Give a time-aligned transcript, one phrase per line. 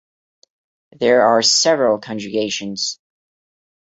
[0.99, 2.97] There are several conjugations.